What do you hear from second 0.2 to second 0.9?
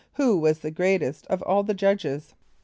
was the